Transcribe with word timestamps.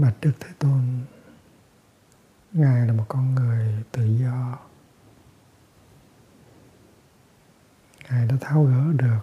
bạch 0.00 0.14
đức 0.20 0.32
thế 0.40 0.48
tôn. 0.58 0.80
Ngài 2.52 2.86
là 2.86 2.92
một 2.92 3.04
con 3.08 3.34
người 3.34 3.84
tự 3.92 4.04
do. 4.04 4.58
Ngài 8.10 8.26
đã 8.26 8.36
tháo 8.40 8.64
gỡ 8.64 8.92
được 8.92 9.20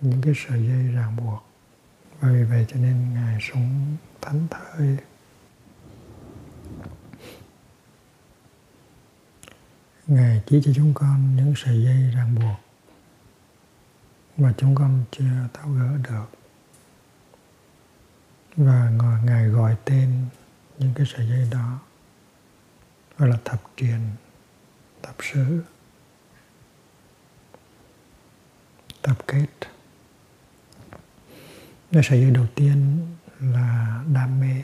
những 0.00 0.22
cái 0.22 0.34
sợi 0.36 0.66
dây 0.66 0.92
ràng 0.92 1.16
buộc. 1.16 1.44
Và 2.20 2.28
vì 2.32 2.44
vậy 2.44 2.66
cho 2.68 2.76
nên 2.76 3.14
ngài 3.14 3.38
sống 3.40 3.96
thánh 4.20 4.46
thơi. 4.50 4.96
Ngài 10.06 10.42
chỉ 10.46 10.60
cho 10.64 10.72
chúng 10.74 10.94
con 10.94 11.36
những 11.36 11.54
sợi 11.56 11.84
dây 11.84 12.10
ràng 12.14 12.34
buộc. 12.34 12.60
Mà 14.36 14.54
chúng 14.58 14.74
con 14.74 15.04
chưa 15.10 15.48
tháo 15.52 15.68
gỡ 15.68 15.96
được 16.10 16.43
và 18.56 18.90
ngài 19.24 19.48
gọi 19.48 19.76
tên 19.84 20.26
những 20.78 20.94
cái 20.94 21.06
sợi 21.06 21.28
dây 21.28 21.48
đó, 21.50 21.80
gọi 23.18 23.28
là 23.28 23.38
thập 23.44 23.62
truyền 23.76 24.00
thập 25.02 25.16
sứ 25.22 25.64
tập 29.02 29.18
kết. 29.26 29.46
Cái 31.92 32.02
sợi 32.02 32.20
dây 32.20 32.30
đầu 32.30 32.46
tiên 32.54 33.06
là 33.40 34.04
đam 34.12 34.40
mê, 34.40 34.62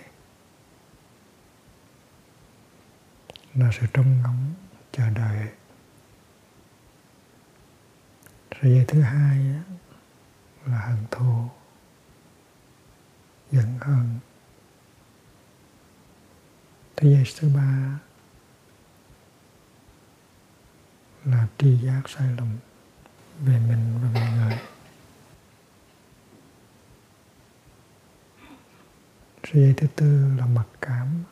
là 3.54 3.70
sự 3.80 3.86
trông 3.92 4.22
ngóng, 4.22 4.54
chờ 4.92 5.10
đợi. 5.10 5.48
Sợi 8.50 8.70
dây 8.74 8.84
thứ 8.88 9.02
hai 9.02 9.38
là 10.66 10.78
hận 10.78 11.06
thù 11.10 11.48
giận 13.52 13.78
hờn 13.80 14.18
thế 16.96 17.10
giới 17.14 17.24
thứ 17.40 17.48
ba 17.54 17.98
là 21.24 21.46
tri 21.58 21.76
giác 21.76 22.02
sai 22.08 22.28
lầm 22.36 22.48
về 23.44 23.58
mình 23.58 23.98
và 24.02 24.08
về 24.14 24.30
người. 24.36 24.58
Sợi 29.44 29.62
dây 29.62 29.74
thứ 29.76 29.86
tư 29.96 30.34
là 30.38 30.46
mặc 30.46 30.66
cảm. 30.80 31.24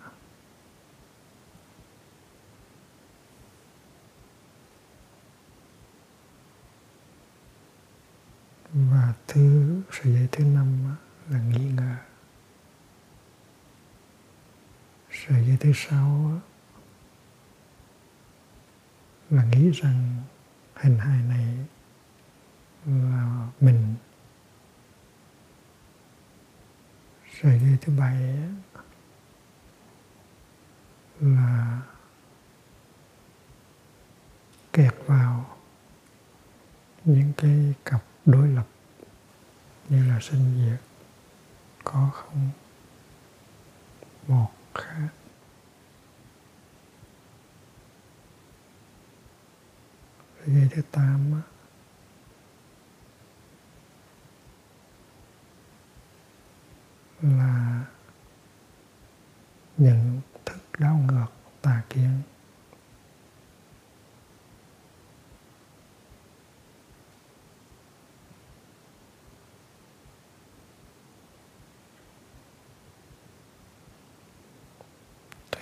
Và 8.73 9.15
thứ 9.27 9.81
sợi 9.93 10.13
dây 10.15 10.29
thứ 10.33 10.45
năm 10.45 10.97
là 11.31 11.39
nghi 11.39 11.65
ngờ. 11.65 11.95
Sợi 15.27 15.47
dây 15.47 15.57
thứ 15.61 15.73
sáu 15.75 16.41
là 19.31 19.45
nghĩ 19.45 19.71
rằng 19.71 20.23
hình 20.75 20.99
hài 20.99 21.23
này 21.23 21.55
là 22.87 23.49
mình. 23.61 23.95
Sợi 27.43 27.59
dây 27.59 27.79
thứ 27.81 27.93
bảy 27.99 28.39
là 31.21 31.81
kẹt 34.73 34.95
vào 35.07 35.57
những 37.05 37.33
cái 37.37 37.75
cặp 37.85 38.03
đối 38.27 38.49
lập 38.49 38.67
như 39.89 40.09
là 40.09 40.21
sinh 40.21 40.55
diệt, 40.57 40.81
có 41.85 42.11
không? 42.15 42.51
Một 44.29 44.58
khác 44.75 45.09
dây 50.47 50.69
thứ 50.71 50.83
tám 50.91 51.43
là 57.23 57.85
nhận 59.77 60.21
thức 60.45 60.59
đau 60.79 60.97
ngược 61.07 61.27
tà 61.63 61.83
kiến. 61.91 62.23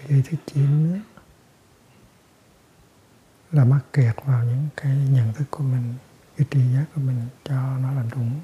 Dây 0.08 0.22
thứ 0.24 0.36
chín 0.46 0.94
đó, 0.94 1.00
là 3.52 3.64
mắc 3.64 3.80
kẹt 3.92 4.16
vào 4.24 4.44
những 4.44 4.68
cái 4.76 4.96
nhận 4.96 5.32
thức 5.32 5.44
của 5.50 5.64
mình 5.64 5.94
cái 6.36 6.46
tri 6.50 6.60
giác 6.74 6.84
của 6.94 7.00
mình 7.00 7.28
cho 7.44 7.78
nó 7.78 7.92
là 7.92 8.04
đúng. 8.12 8.40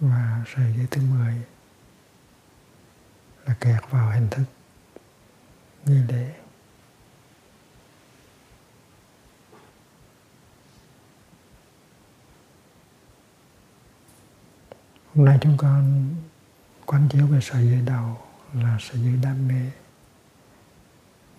Và 0.00 0.44
sợi 0.54 0.74
dây 0.76 0.86
thứ 0.90 1.02
10 1.02 1.42
là 3.46 3.54
kẹt 3.54 3.82
vào 3.90 4.10
hình 4.10 4.28
thức 4.30 4.44
nghi 5.84 6.02
lễ. 6.08 6.34
Hôm 15.14 15.24
nay 15.24 15.38
chúng 15.40 15.56
con 15.56 16.14
quán 16.86 17.08
chiếu 17.08 17.26
về 17.26 17.40
sợi 17.42 17.66
dây 17.66 17.80
đầu 17.86 18.18
là 18.54 18.78
sợi 18.80 19.00
dây 19.00 19.16
đam 19.22 19.48
mê 19.48 19.70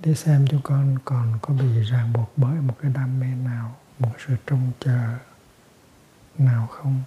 để 0.01 0.15
xem 0.15 0.45
chúng 0.49 0.61
con 0.63 0.97
còn 1.05 1.39
có 1.41 1.53
bị 1.53 1.83
ràng 1.83 2.13
buộc 2.13 2.31
bởi 2.37 2.55
một 2.55 2.75
cái 2.81 2.91
đam 2.91 3.19
mê 3.19 3.27
nào, 3.27 3.75
một 3.99 4.11
sự 4.27 4.35
trông 4.45 4.71
chờ 4.79 5.17
nào 6.37 6.67
không? 6.67 7.03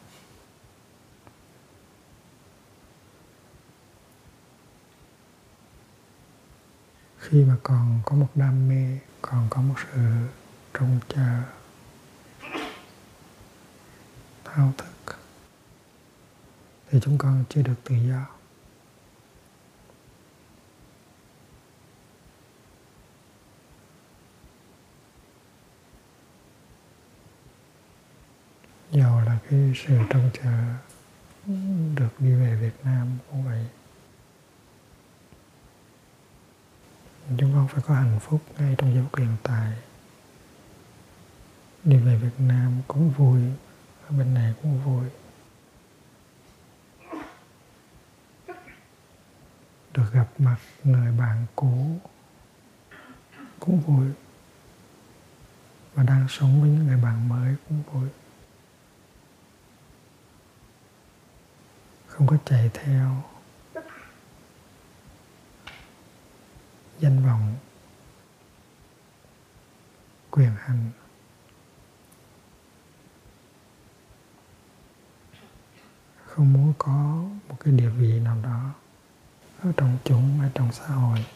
Khi 7.19 7.45
mà 7.45 7.57
còn 7.63 8.01
có 8.05 8.17
một 8.17 8.29
đam 8.35 8.69
mê, 8.69 8.99
còn 9.23 9.47
có 9.51 9.63
một 9.63 9.75
sự 9.93 10.01
trông 10.75 11.01
chờ, 11.09 11.43
thao 14.45 14.73
thức, 14.79 15.17
thì 16.91 16.99
chúng 17.03 17.19
con 17.19 17.45
chưa 17.49 17.63
được 17.63 17.75
tự 17.85 17.95
do 17.95 18.27
dầu 28.93 29.21
là 29.21 29.39
cái 29.51 29.73
sự 29.75 29.99
trông 30.11 30.31
chờ 30.33 30.75
được 31.97 32.09
đi 32.19 32.35
về 32.35 32.57
Việt 32.57 32.85
Nam 32.85 33.19
cũng 33.31 33.45
vậy. 33.45 33.67
Chúng 37.39 37.53
con 37.55 37.69
phải 37.69 37.83
có 37.87 37.95
hạnh 37.95 38.19
phúc 38.21 38.41
ngay 38.59 38.75
trong 38.79 38.95
giây 38.95 39.05
phút 39.11 39.19
hiện 39.19 39.37
tại. 39.43 39.73
Đi 41.85 41.97
về 41.97 42.17
Việt 42.17 42.41
Nam 42.41 42.73
cũng 42.89 43.11
vui, 43.11 43.41
ở 44.07 44.17
bên 44.19 44.35
này 44.35 44.55
cũng 44.63 44.81
vui. 44.85 45.05
Được 49.93 50.13
gặp 50.13 50.27
mặt 50.39 50.59
người 50.85 51.13
bạn 51.13 51.47
cũ 51.57 52.01
cũng 53.61 53.81
vui. 53.81 54.07
Và 55.95 56.03
đang 56.03 56.27
sống 56.29 56.61
với 56.61 56.71
những 56.71 56.87
người 56.87 57.03
bạn 57.03 57.29
mới 57.29 57.55
cũng 57.69 57.83
vui. 57.93 58.09
Không 62.21 62.29
có 62.29 62.37
chạy 62.45 62.71
theo. 62.75 63.23
Danh 66.99 67.25
vọng, 67.25 67.57
quyền 70.31 70.51
hành. 70.59 70.91
Không 76.25 76.53
muốn 76.53 76.73
có 76.79 77.25
một 77.49 77.57
cái 77.61 77.73
địa 77.73 77.89
vị 77.89 78.21
nào 78.21 78.37
đó 78.43 78.75
ở 79.63 79.73
trong 79.77 79.99
chúng, 80.05 80.41
ở 80.41 80.51
trong 80.55 80.73
xã 80.73 80.87
hội. 80.87 81.27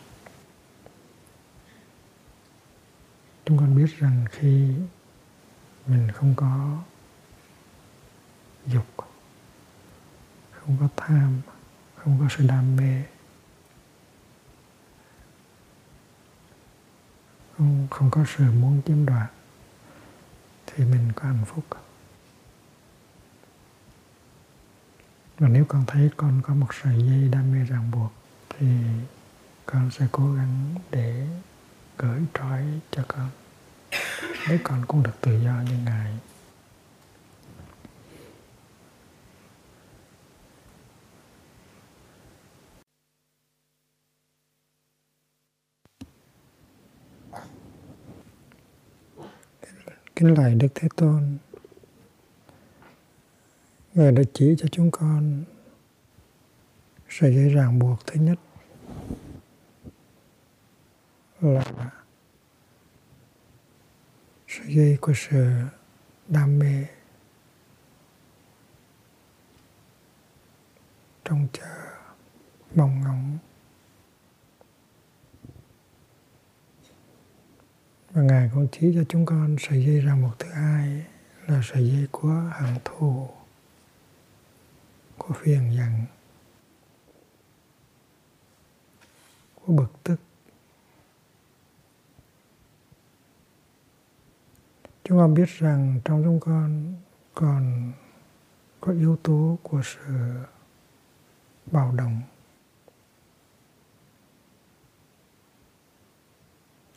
Chúng 3.44 3.58
con 3.58 3.76
biết 3.76 3.98
rằng 3.98 4.24
khi 4.30 4.74
mình 5.86 6.10
không 6.14 6.34
có 6.36 6.78
dục 8.66 8.86
không 10.66 10.76
có 10.80 10.88
tham 10.96 11.40
không 11.96 12.18
có 12.20 12.26
sự 12.36 12.46
đam 12.46 12.76
mê. 12.76 13.02
Không, 17.58 17.86
không 17.90 18.10
có 18.10 18.24
sự 18.36 18.44
muốn 18.44 18.82
chiếm 18.86 19.06
đoạt 19.06 19.30
thì 20.66 20.84
mình 20.84 21.12
có 21.16 21.22
hạnh 21.28 21.44
phúc. 21.46 21.64
Và 25.38 25.48
nếu 25.48 25.64
con 25.68 25.84
thấy 25.86 26.10
con 26.16 26.42
có 26.42 26.54
một 26.54 26.74
sợi 26.82 26.98
dây 26.98 27.28
đam 27.28 27.52
mê 27.52 27.64
ràng 27.64 27.90
buộc 27.90 28.12
thì 28.48 28.66
con 29.66 29.90
sẽ 29.90 30.06
cố 30.12 30.34
gắng 30.34 30.74
để 30.90 31.26
gửi 31.98 32.20
trói 32.34 32.64
cho 32.90 33.04
con. 33.08 33.30
Để 34.48 34.58
con 34.64 34.86
cũng 34.86 35.02
được 35.02 35.20
tự 35.20 35.40
do 35.40 35.62
như 35.62 35.78
ngài 35.84 36.18
kính 50.16 50.34
lạy 50.38 50.54
đức 50.54 50.68
thế 50.74 50.88
tôn. 50.96 51.38
Ngài 53.94 54.12
đã 54.12 54.22
chỉ 54.34 54.54
cho 54.58 54.68
chúng 54.72 54.90
con 54.90 55.44
sự 57.08 57.28
dây 57.28 57.48
ràng 57.48 57.78
buộc 57.78 58.06
thứ 58.06 58.20
nhất 58.20 58.38
là 61.40 61.90
sự 64.48 64.64
dây 64.68 64.98
của 65.00 65.12
sự 65.16 65.54
đam 66.28 66.58
mê 66.58 66.86
trông 71.24 71.48
chờ 71.52 71.66
mong 72.74 73.00
ngóng. 73.00 73.38
Và 78.14 78.22
ngài 78.22 78.50
cũng 78.54 78.68
chỉ 78.72 78.92
cho 78.94 79.04
chúng 79.08 79.26
con 79.26 79.56
sợi 79.58 79.84
dây 79.84 80.00
ràng 80.00 80.22
buộc 80.22 80.38
thứ 80.38 80.48
hai 80.48 81.04
là 81.46 81.60
sợi 81.64 81.88
dây 81.88 82.06
của 82.10 82.42
hận 82.52 82.74
thù, 82.84 83.28
của 85.18 85.34
phiền 85.34 85.76
giận, 85.76 85.90
của 89.54 89.72
bực 89.72 89.92
tức. 90.02 90.20
Chúng 95.04 95.18
con 95.18 95.34
biết 95.34 95.48
rằng 95.48 96.00
trong 96.04 96.24
chúng 96.24 96.40
con 96.40 96.94
còn 97.34 97.92
có 98.80 98.92
yếu 98.92 99.16
tố 99.16 99.58
của 99.62 99.82
sự 99.84 100.34
bạo 101.66 101.92
động. 101.92 102.22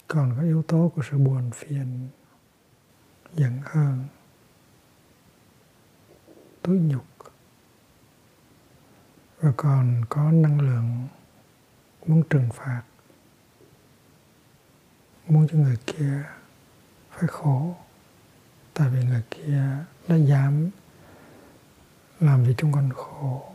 Còn 0.08 0.34
có 0.38 0.42
yếu 0.42 0.64
tố 0.64 0.92
của 0.96 1.02
sự 1.12 1.18
buồn, 1.18 1.52
phiền, 1.56 2.08
giận, 3.34 3.60
hờn, 3.66 4.06
tủi 6.62 6.80
nhục. 6.80 7.06
Và 9.40 9.54
còn 9.58 10.02
có 10.10 10.32
năng 10.32 10.62
lượng 10.62 11.08
muốn 12.06 12.24
trừng 12.30 12.50
phạt, 12.54 12.82
muốn 15.28 15.48
cho 15.48 15.58
người 15.58 15.78
kia 15.86 16.24
phải 17.12 17.28
khổ. 17.28 17.76
Tại 18.74 18.90
vì 18.90 19.04
người 19.04 19.24
kia 19.32 19.64
đã 20.08 20.16
dám 20.16 20.70
làm 22.20 22.46
cho 22.46 22.52
chúng 22.58 22.72
con 22.72 22.90
khổ, 22.96 23.54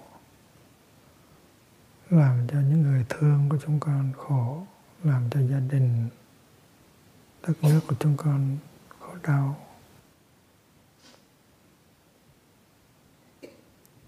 làm 2.10 2.46
cho 2.48 2.60
những 2.60 2.82
người 2.82 3.06
thương 3.08 3.48
của 3.48 3.58
chúng 3.66 3.80
con 3.80 4.12
khổ, 4.16 4.66
làm 5.04 5.30
cho 5.30 5.40
gia 5.40 5.60
đình 5.60 6.08
đất 7.46 7.64
nước 7.64 7.80
của 7.86 7.94
chúng 8.00 8.16
con 8.16 8.58
khổ 8.98 9.14
đau. 9.22 9.66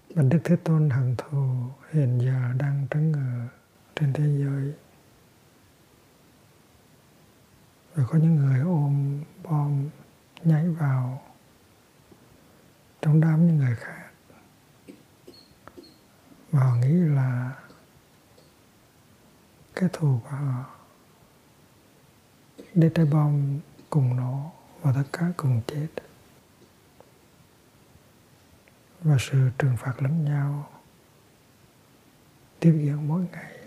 Và 0.09 0.23
đức 0.23 0.39
thế 0.43 0.55
tôn 0.55 0.89
hằng 0.89 1.15
thù 1.17 1.69
hiện 1.91 2.19
giờ 2.21 2.53
đang 2.57 2.87
trấn 2.91 3.11
ngự 3.11 3.47
trên 3.95 4.13
thế 4.13 4.23
giới. 4.23 4.73
Rồi 7.95 8.05
có 8.09 8.17
những 8.17 8.35
người 8.35 8.59
ôm 8.59 9.23
bom 9.43 9.89
nhảy 10.43 10.69
vào 10.69 11.21
trong 13.01 13.21
đám 13.21 13.47
những 13.47 13.57
người 13.57 13.75
khác. 13.75 14.11
Và 16.51 16.59
họ 16.59 16.75
nghĩ 16.75 16.93
là 16.93 17.51
cái 19.75 19.89
thù 19.93 20.19
của 20.23 20.29
họ 20.29 20.74
để 22.75 22.89
trái 22.95 23.05
bom 23.05 23.59
cùng 23.89 24.15
nổ 24.15 24.51
và 24.81 24.93
tất 24.95 25.03
cả 25.13 25.31
cùng 25.37 25.61
chết. 25.67 25.87
Và 29.01 29.17
sự 29.19 29.49
trừng 29.57 29.77
phạt 29.77 30.01
lẫn 30.01 30.25
nhau 30.25 30.69
tiếp 32.59 32.73
diễn 32.81 33.07
mỗi 33.07 33.25
ngày, 33.31 33.57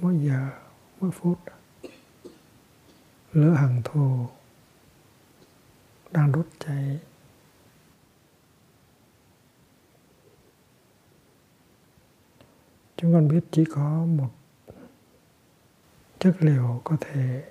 mỗi 0.00 0.18
giờ, 0.18 0.48
mỗi 1.00 1.10
phút. 1.10 1.38
Lửa 3.32 3.54
hằng 3.54 3.82
thù 3.84 4.26
đang 6.10 6.32
đốt 6.32 6.46
cháy. 6.58 6.98
Chúng 12.96 13.12
con 13.12 13.28
biết 13.28 13.40
chỉ 13.50 13.64
có 13.64 14.04
một 14.04 14.30
chất 16.18 16.36
liệu 16.40 16.80
có 16.84 16.96
thể 17.00 17.44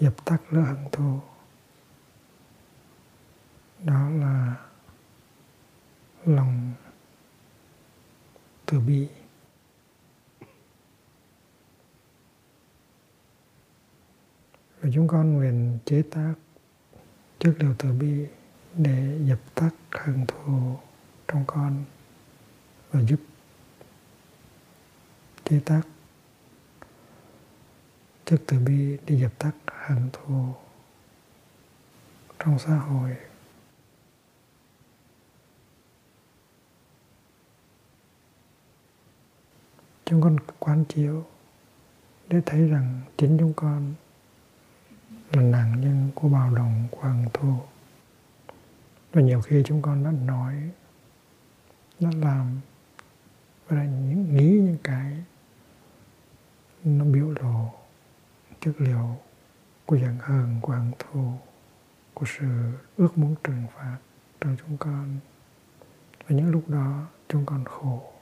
dập 0.00 0.24
tắt 0.24 0.38
lửa 0.50 0.60
hận 0.60 0.90
thù. 0.92 1.20
Đó 3.84 4.10
là 4.10 4.56
lòng 6.24 6.72
từ 8.66 8.80
bi. 8.80 9.08
Và 14.80 14.90
chúng 14.94 15.08
con 15.08 15.32
nguyện 15.32 15.78
chế 15.84 16.02
tác 16.10 16.34
chất 17.38 17.54
liệu 17.58 17.74
từ 17.78 17.92
bi 17.92 18.26
để 18.74 19.18
dập 19.24 19.38
tắt 19.54 19.70
hận 19.90 20.26
thù 20.26 20.78
trong 21.28 21.44
con 21.46 21.84
và 22.90 23.02
giúp 23.02 23.20
chế 25.44 25.60
tác 25.64 25.82
chất 28.24 28.42
từ 28.46 28.58
bi 28.58 28.98
để 29.06 29.16
dập 29.20 29.38
tắt 29.38 29.52
hận 29.90 30.10
thù 30.12 30.54
trong 32.38 32.58
xã 32.58 32.76
hội. 32.76 33.16
Chúng 40.04 40.22
con 40.22 40.36
quán 40.58 40.84
chiếu 40.84 41.24
để 42.28 42.40
thấy 42.46 42.68
rằng 42.68 43.00
chính 43.16 43.36
chúng 43.38 43.52
con 43.52 43.94
là 45.32 45.42
nạn 45.42 45.80
nhân 45.80 46.10
của 46.14 46.28
bạo 46.28 46.54
động 46.54 46.86
của 46.90 47.00
hận 47.00 47.26
thù. 47.32 47.54
Và 49.12 49.22
nhiều 49.22 49.40
khi 49.40 49.62
chúng 49.66 49.82
con 49.82 50.04
đã 50.04 50.10
nói 50.10 50.70
đã 52.00 52.10
làm 52.22 52.60
và 53.68 53.76
đã 53.76 53.84
những, 53.84 54.36
nghĩ 54.36 54.48
những 54.48 54.78
cái 54.84 55.16
nó 56.84 57.04
biểu 57.04 57.30
lộ 57.30 57.74
chất 58.60 58.72
liệu 58.78 59.16
của 59.90 59.96
giận 59.96 60.18
hờn 60.20 60.58
của 60.62 60.72
hận 60.72 60.92
thù 60.98 61.32
của 62.14 62.26
sự 62.26 62.46
ước 62.96 63.18
muốn 63.18 63.34
trừng 63.44 63.66
phạt 63.76 63.96
trong 64.40 64.56
chúng 64.58 64.76
con. 64.76 65.18
Và 66.18 66.36
những 66.36 66.50
lúc 66.50 66.68
đó, 66.68 67.06
chúng 67.28 67.46
con 67.46 67.64
khổ. 67.64 68.12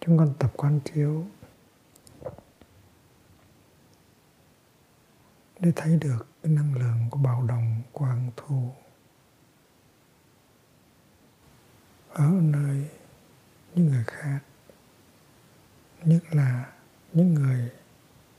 Chúng 0.00 0.18
con 0.18 0.34
tập 0.38 0.52
quán 0.56 0.80
chiếu 0.84 1.24
để 5.60 5.72
thấy 5.76 5.96
được 5.96 6.26
cái 6.42 6.52
năng 6.52 6.74
lượng 6.74 6.98
của 7.10 7.18
bạo 7.18 7.42
động 7.48 7.82
của 7.92 8.04
hận 8.04 8.30
thù 8.36 8.72
ở 12.08 12.30
nơi 12.30 12.88
những 13.74 13.86
người 13.86 14.04
khác. 14.06 14.38
Nhất 16.04 16.22
là 16.30 16.72
những 17.12 17.34
người 17.34 17.70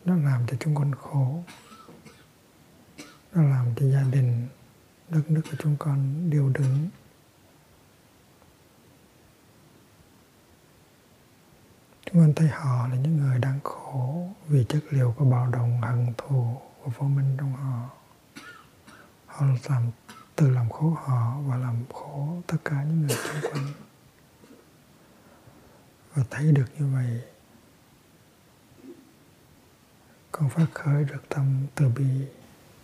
nó 0.05 0.15
làm 0.15 0.47
cho 0.47 0.57
chúng 0.59 0.75
con 0.75 0.95
khổ. 0.95 1.43
Nó 3.33 3.43
làm 3.43 3.65
cho 3.75 3.85
gia 3.85 4.03
đình, 4.03 4.47
đất 5.09 5.31
nước 5.31 5.41
của 5.51 5.57
chúng 5.59 5.75
con 5.79 6.29
điều 6.29 6.49
đứng. 6.49 6.89
Chúng 12.05 12.21
con 12.21 12.33
thấy 12.35 12.47
họ 12.47 12.87
là 12.87 12.95
những 12.95 13.17
người 13.17 13.39
đang 13.39 13.59
khổ 13.63 14.29
vì 14.47 14.65
chất 14.69 14.83
liệu 14.89 15.13
của 15.17 15.25
bạo 15.25 15.49
động 15.51 15.81
hận 15.81 16.13
thù 16.17 16.61
của 16.83 16.91
vô 16.97 17.07
minh 17.07 17.35
trong 17.37 17.53
họ. 17.53 17.89
Họ 19.25 19.45
làm 19.69 19.91
tự 20.35 20.49
làm 20.49 20.69
khổ 20.69 20.89
họ 20.89 21.39
và 21.41 21.57
làm 21.57 21.83
khổ 21.93 22.41
tất 22.47 22.57
cả 22.65 22.83
những 22.83 23.01
người 23.01 23.17
xung 23.17 23.51
quanh 23.51 23.84
và 26.15 26.23
thấy 26.29 26.51
được 26.51 26.65
như 26.79 26.87
vậy. 26.93 27.21
Con 30.31 30.49
phát 30.49 30.65
khởi 30.73 31.03
được 31.03 31.29
tâm 31.29 31.67
từ 31.75 31.89
bi. 31.89 32.05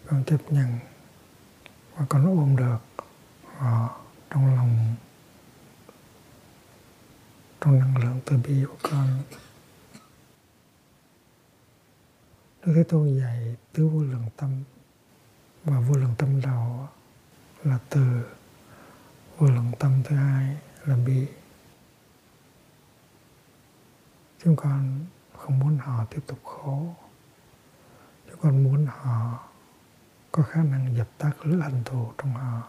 Con 0.05 0.23
chấp 0.23 0.51
nhận. 0.51 0.79
Và 1.95 2.05
con 2.09 2.25
ôm 2.25 2.55
được 2.55 2.77
họ 3.57 4.01
trong 4.29 4.55
lòng. 4.55 4.95
Trong 7.61 7.79
năng 7.79 7.97
lượng 7.97 8.19
từ 8.25 8.37
bi 8.37 8.65
của 8.67 8.89
con. 8.91 9.23
Đức 12.65 12.73
Thế 12.75 12.83
Tôn 12.83 13.19
dạy 13.19 13.55
tứ 13.73 13.87
vô 13.87 14.03
lượng 14.03 14.25
tâm 14.37 14.63
và 15.63 15.79
vô 15.79 15.93
lượng 15.93 16.15
tâm 16.17 16.41
đầu 16.41 16.87
là 17.63 17.77
từ. 17.89 18.21
Vô 19.37 19.47
lượng 19.47 19.71
tâm 19.79 20.01
thứ 20.03 20.15
hai 20.15 20.57
là 20.85 20.95
bi 20.95 21.27
chúng 24.43 24.55
con 24.55 25.05
không 25.37 25.59
muốn 25.59 25.77
họ 25.77 26.05
tiếp 26.09 26.21
tục 26.27 26.39
khổ. 26.43 26.95
Chúng 28.29 28.39
con 28.41 28.63
muốn 28.63 28.87
họ 28.89 29.39
có 30.31 30.43
khả 30.43 30.63
năng 30.63 30.95
dập 30.95 31.07
tắt 31.17 31.31
lửa 31.43 31.61
hận 31.61 31.83
thù 31.83 32.11
trong 32.17 32.33
họ. 32.33 32.61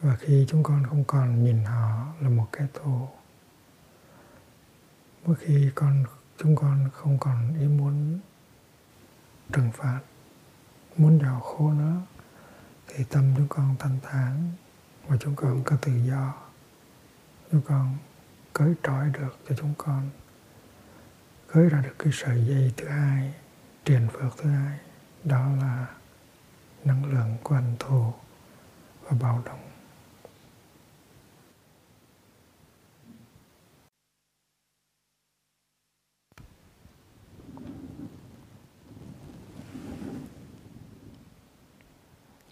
Và 0.00 0.16
khi 0.16 0.44
chúng 0.48 0.62
con 0.62 0.86
không 0.86 1.04
còn 1.04 1.44
nhìn 1.44 1.64
họ 1.64 2.06
là 2.20 2.28
một 2.28 2.46
kẻ 2.52 2.66
thù, 2.74 3.08
mỗi 5.24 5.36
khi 5.36 5.70
con, 5.74 6.04
chúng 6.36 6.56
con 6.56 6.88
không 6.92 7.18
còn 7.18 7.54
ý 7.60 7.66
muốn 7.66 8.20
trừng 9.52 9.72
phạt, 9.72 10.00
muốn 10.96 11.20
giàu 11.22 11.40
khổ 11.40 11.72
nữa 11.72 12.00
thì 12.86 13.04
tâm 13.04 13.34
chúng 13.36 13.48
con 13.48 13.76
thanh 13.78 13.98
thản 14.02 14.52
và 15.06 15.16
chúng 15.20 15.36
con 15.36 15.62
có 15.64 15.76
tự 15.82 15.92
do. 15.92 16.34
Chúng 17.52 17.62
con 17.62 17.96
cởi 18.58 18.74
trói 18.82 19.10
được 19.10 19.38
cho 19.48 19.54
chúng 19.58 19.74
con. 19.78 20.10
Cởi 21.46 21.68
ra 21.68 21.80
được 21.80 21.94
cái 21.98 22.12
sợi 22.12 22.44
dây 22.46 22.72
thứ 22.76 22.88
hai 22.88 23.34
truyền 23.84 24.08
phước 24.08 24.38
thứ 24.38 24.50
hai. 24.50 24.78
Đó 25.24 25.48
là 25.60 25.86
năng 26.84 27.04
lượng 27.04 27.36
của 27.42 27.54
hận 27.54 27.76
thù 27.78 28.12
và 29.02 29.16
bạo 29.20 29.42
động. 29.44 29.60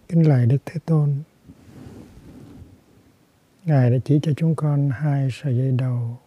Kính 0.08 0.28
lạy 0.28 0.46
Đức 0.46 0.58
Thế 0.64 0.80
Tôn, 0.86 1.22
Ngài 3.64 3.90
đã 3.90 3.96
chỉ 4.04 4.18
cho 4.22 4.32
chúng 4.36 4.54
con 4.54 4.90
hai 4.90 5.28
sợi 5.32 5.56
dây 5.56 5.72
đầu 5.72 6.18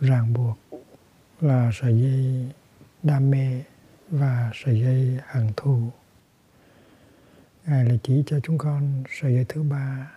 ràng 0.00 0.32
buộc 0.32 0.58
là 1.40 1.70
sợi 1.74 2.00
dây 2.00 2.48
đam 3.02 3.30
mê 3.30 3.62
và 4.10 4.50
sợi 4.54 4.80
dây 4.80 5.18
hận 5.26 5.48
thù. 5.56 5.90
Ngài 7.66 7.84
lại 7.84 7.98
chỉ 8.02 8.22
cho 8.26 8.40
chúng 8.42 8.58
con 8.58 9.04
sợi 9.10 9.34
dây 9.34 9.44
thứ 9.48 9.62
ba. 9.62 10.12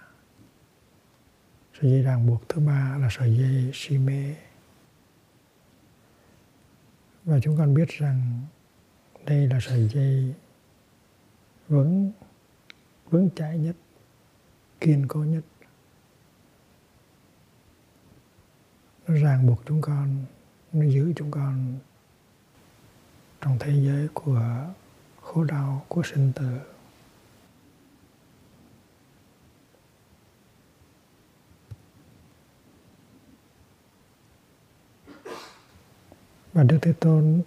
Sợi 1.82 1.92
dây 1.92 2.02
ràng 2.02 2.28
buộc 2.28 2.50
thứ 2.50 2.62
ba 2.62 2.98
là 3.02 3.08
sợi 3.12 3.38
dây 3.38 3.72
si 3.74 3.98
mê. 3.98 4.36
Và 7.26 7.40
chúng 7.40 7.58
con 7.58 7.74
biết 7.74 7.90
rằng 7.90 8.42
đây 9.26 9.48
là 9.48 9.60
sợi 9.62 9.90
dây 9.94 10.34
vững 11.68 12.12
vững 13.10 13.30
chãi 13.36 13.58
nhất, 13.58 13.76
kiên 14.80 15.08
cố 15.08 15.20
nhất 15.20 15.44
nó 19.08 19.16
ràng 19.16 19.48
buộc 19.48 19.62
chúng 19.66 19.82
con, 19.82 20.26
nó 20.74 20.86
giữ 20.86 21.14
chúng 21.16 21.32
con 21.32 21.80
trong 23.42 23.58
thế 23.60 23.72
giới 23.86 24.08
của 24.14 24.42
khổ 25.22 25.44
đau, 25.44 25.86
của 25.88 26.04
sinh 26.04 26.32
tử. 26.36 26.60
Và 36.54 36.64
đức 36.64 36.78
thế 36.82 36.94
tôn, 36.94 37.42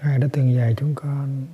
ngài 0.00 0.18
đã 0.18 0.28
từng 0.32 0.54
dạy 0.54 0.74
chúng 0.78 0.94
con 0.94 1.46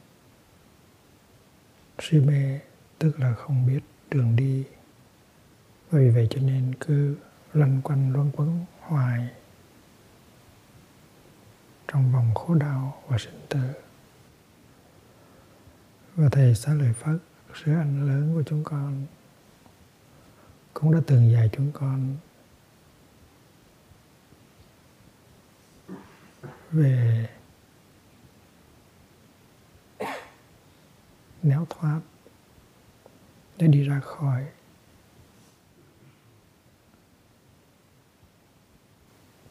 si 1.99 2.19
mê, 2.19 2.61
tức 2.99 3.21
là 3.21 3.35
không 3.35 3.67
biết 3.67 3.81
đường 4.11 4.37
đi. 4.37 4.65
Vì 5.91 6.11
vậy 6.11 6.27
cho 6.31 6.41
nên 6.41 6.75
cứ 6.81 7.17
lăn 7.55 7.81
quanh 7.85 8.13
luân 8.13 8.31
quấn, 8.37 8.65
hoài 8.81 9.29
trong 11.93 12.13
vòng 12.13 12.35
khổ 12.35 12.55
đau 12.55 13.03
và 13.09 13.19
sinh 13.19 13.41
tử. 13.49 13.61
Và 16.15 16.29
thầy 16.33 16.55
xá 16.55 16.75
lợi 16.75 16.93
phất 16.93 17.17
sứ 17.55 17.75
anh 17.75 18.07
lớn 18.09 18.35
của 18.35 18.43
chúng 18.47 18.65
con, 18.65 19.07
cũng 20.75 20.93
đã 20.93 21.01
từng 21.07 21.33
dạy 21.33 21.51
chúng 21.53 21.73
con 21.73 22.17
về 26.71 27.29
néo 31.43 31.67
thoát 31.71 32.01
để 33.59 33.67
đi 33.67 33.83
ra 33.83 34.01
khỏi 34.01 34.47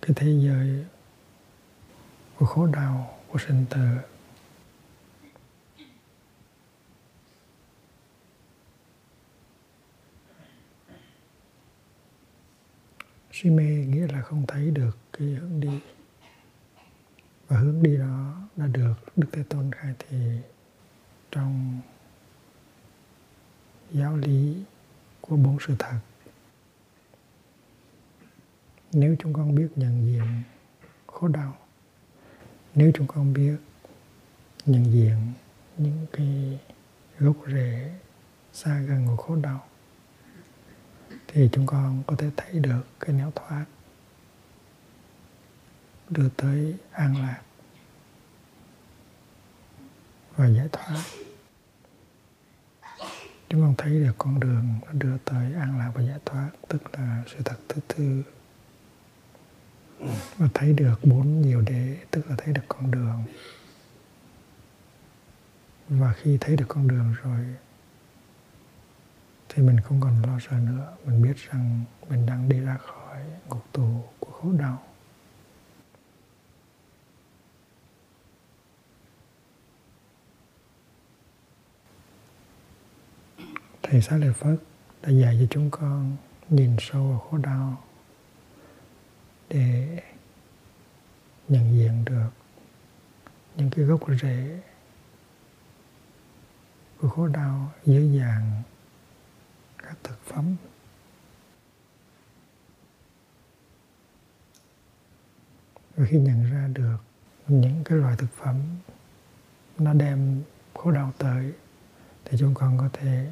cái 0.01 0.13
thế 0.15 0.27
giới 0.43 0.86
của 2.39 2.46
khổ 2.46 2.65
đau 2.65 3.17
của 3.27 3.39
sinh 3.39 3.65
tử. 3.69 3.88
Si 13.31 13.50
mê 13.50 13.63
nghĩa 13.63 14.08
là 14.08 14.22
không 14.22 14.46
thấy 14.48 14.72
được 14.72 14.98
cái 15.13 15.27
hướng 15.27 15.60
đi. 15.60 15.79
Và 17.48 17.58
hướng 17.58 17.84
đi 17.84 17.98
đó 17.98 18.41
đã 18.55 18.67
được 18.67 18.93
đức 19.15 19.27
thế 19.31 19.43
tôn 19.50 19.72
khai 19.72 19.93
thị 20.00 20.17
trong 21.31 21.81
giáo 23.91 24.17
lý 24.17 24.63
của 25.22 25.36
bốn 25.36 25.58
sự 25.67 25.75
thật. 25.79 26.00
Nếu 28.91 29.15
chúng 29.19 29.34
con 29.34 29.55
biết 29.55 29.67
nhận 29.75 30.05
diện 30.05 30.43
khổ 31.08 31.27
đau 31.27 31.58
nếu 32.75 32.91
chúng 32.95 33.07
con 33.07 33.33
biết 33.33 33.57
nhận 34.65 34.93
diện 34.93 35.33
những 35.77 36.05
cái 36.11 36.59
gốc 37.19 37.35
rễ 37.47 37.91
xa 38.53 38.79
gần 38.79 39.07
của 39.07 39.15
khổ 39.15 39.35
đau, 39.35 39.67
thì 41.27 41.49
chúng 41.51 41.65
con 41.65 42.03
có 42.07 42.15
thể 42.15 42.29
thấy 42.38 42.59
được 42.59 42.83
cái 42.99 43.15
nẻo 43.15 43.31
thoát, 43.35 43.65
đưa 46.09 46.29
tới 46.29 46.75
an 46.91 47.17
lạc 47.17 47.41
và 50.35 50.47
giải 50.47 50.67
thoát. 50.71 51.03
Chúng 53.49 53.61
con 53.61 53.75
thấy 53.77 53.99
được 53.99 54.13
con 54.17 54.39
đường 54.39 54.79
nó 54.85 54.91
đưa 54.91 55.17
tới 55.17 55.53
an 55.53 55.79
lạc 55.79 55.91
và 55.95 56.01
giải 56.01 56.19
thoát, 56.25 56.49
tức 56.67 56.99
là 56.99 57.23
sự 57.27 57.38
thật 57.45 57.57
thứ 57.67 57.81
tư 57.88 58.23
và 60.38 60.48
thấy 60.53 60.74
được 60.74 60.96
bốn 61.03 61.41
nhiều 61.41 61.62
đế, 61.62 61.98
tức 62.12 62.29
là 62.29 62.36
thấy 62.38 62.53
được 62.53 62.62
con 62.68 62.91
đường. 62.91 63.24
Và 65.89 66.13
khi 66.13 66.38
thấy 66.41 66.56
được 66.56 66.65
con 66.68 66.88
đường 66.88 67.13
rồi, 67.24 67.46
thì 69.50 69.63
mình 69.63 69.79
không 69.79 70.01
còn 70.01 70.22
lo 70.22 70.39
sợ 70.39 70.58
nữa. 70.58 70.96
Mình 71.06 71.22
biết 71.22 71.38
rằng 71.38 71.84
mình 72.10 72.25
đang 72.25 72.50
đi 72.50 72.60
ra 72.60 72.77
khỏi 72.77 73.24
ngục 73.50 73.65
tù 73.72 74.03
của 74.20 74.32
khổ 74.32 74.51
đau. 74.51 74.84
Thầy 83.84 84.01
xá 84.01 84.18
lợi 84.18 84.34
phất 84.34 84.56
đã 85.01 85.10
dạy 85.10 85.38
cho 85.41 85.48
chúng 85.50 85.70
con 85.72 86.18
nhìn 86.50 86.75
sâu 86.79 87.10
vào 87.10 87.20
khổ 87.20 87.38
đau 87.38 87.84
để 89.50 90.01
nhận 91.48 91.74
diện 91.74 92.06
được 92.06 92.29
những 93.56 93.70
cái 93.70 93.86
gốc 93.86 94.00
rễ 94.22 94.62
của 97.01 97.10
khổ 97.10 97.27
đau 97.27 97.72
dưới 97.86 98.20
dạng 98.20 98.62
các 99.77 99.98
thực 100.03 100.20
phẩm. 100.25 100.56
Và 105.96 106.06
khi 106.10 106.18
nhận 106.18 106.51
ra 106.51 106.68
được 106.74 106.98
những 107.48 107.84
cái 107.84 107.98
loại 107.98 108.15
thực 108.18 108.34
phẩm 108.34 108.56
nó 109.77 109.94
đem 109.94 110.44
khổ 110.74 110.91
đau 110.91 111.13
tới, 111.18 111.53
thì 112.25 112.38
chúng 112.39 112.53
con 112.53 112.77
có 112.77 112.89
thể 112.94 113.32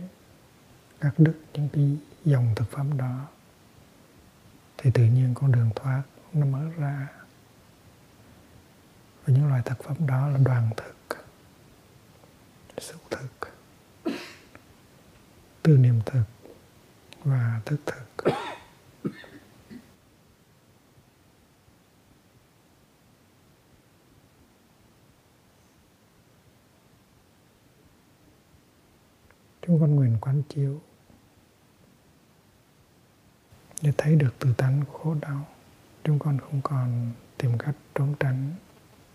cắt 1.00 1.14
đứt 1.18 1.36
những 1.54 1.70
cái 1.74 1.98
dòng 2.26 2.54
thực 2.56 2.72
phẩm 2.72 2.98
đó 2.98 3.28
thì 4.78 4.92
tự 4.94 5.04
nhiên 5.04 5.34
con 5.34 5.52
đường 5.52 5.70
thoát 5.76 6.04
nó 6.34 6.46
mở 6.46 6.70
ra. 6.78 7.08
Và 9.26 9.34
những 9.34 9.48
loại 9.48 9.62
thực 9.66 9.84
phẩm 9.84 10.08
đó 10.08 10.28
là 10.28 10.38
đoàn 10.38 10.70
thực 10.78 10.96
xúc 12.78 13.02
thực, 13.10 13.54
tư 15.64 15.78
niệm 15.78 16.00
thực 16.06 16.24
và 17.24 17.62
thức 17.66 17.82
thực. 17.86 18.34
Chúng 29.62 29.80
con 29.80 29.96
nguyện 29.96 30.18
quán 30.22 30.44
chiếu 30.50 30.82
để 33.82 33.92
thấy 33.98 34.16
được 34.16 34.36
từ 34.40 34.54
tánh 34.54 34.86
của 34.86 35.00
khổ 35.00 35.16
đau, 35.22 35.46
chúng 36.04 36.20
con 36.20 36.38
không 36.40 36.62
còn 36.64 37.12
tìm 37.38 37.58
cách 37.58 37.76
trốn 37.96 38.16
tránh 38.20 38.54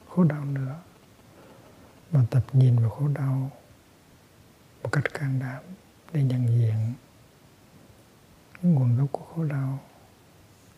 khổ 0.08 0.24
đau 0.24 0.44
nữa. 0.44 0.80
Mà 2.12 2.20
tập 2.30 2.44
nhìn 2.52 2.78
vào 2.78 2.90
khổ 2.90 3.08
đau 3.08 3.50
một 4.82 4.88
cách 4.92 5.14
can 5.14 5.38
đảm 5.38 5.62
để 6.12 6.22
nhận 6.22 6.48
diện 6.48 6.92
những 8.62 8.74
nguồn 8.74 8.96
gốc 8.96 9.08
của 9.12 9.24
khổ 9.24 9.44
đau 9.44 9.78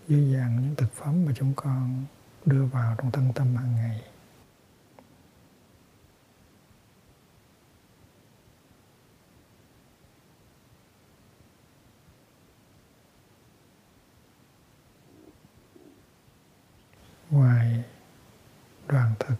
dưới 0.09 0.35
dạng 0.35 0.63
những 0.63 0.75
thực 0.77 0.93
phẩm 0.93 1.25
mà 1.27 1.33
chúng 1.37 1.53
con 1.57 2.05
đưa 2.45 2.65
vào 2.65 2.95
trong 2.99 3.11
thân 3.11 3.33
tâm 3.35 3.57
hàng 3.57 3.75
ngày. 3.77 4.03
Ngoài 17.35 17.85
đoàn 18.89 19.15
thực, 19.19 19.35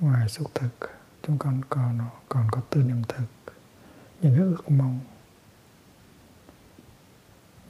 ngoài 0.00 0.28
xúc 0.28 0.50
thực, 0.54 0.90
chúng 1.22 1.38
con 1.38 1.60
còn 1.68 1.98
còn 2.28 2.48
có 2.50 2.60
tư 2.70 2.82
niệm 2.82 3.02
thực, 3.08 3.54
những 4.20 4.34
cái 4.34 4.42
ước 4.42 4.70
mong, 4.70 5.00